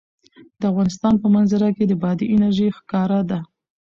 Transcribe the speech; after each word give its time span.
د 0.59 0.61
افغانستان 0.71 1.13
په 1.21 1.27
منظره 1.35 1.69
کې 1.75 1.97
بادي 2.03 2.25
انرژي 2.35 2.67
ښکاره 2.77 3.19
ده. 3.29 3.39